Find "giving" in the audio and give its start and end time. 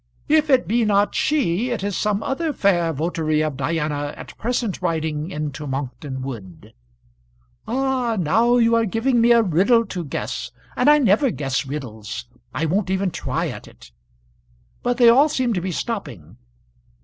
8.85-9.21